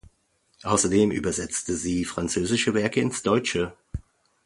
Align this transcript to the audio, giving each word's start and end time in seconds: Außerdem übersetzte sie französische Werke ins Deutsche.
Außerdem 0.63 1.11
übersetzte 1.11 1.75
sie 1.75 2.05
französische 2.05 2.73
Werke 2.73 3.01
ins 3.01 3.21
Deutsche. 3.21 3.77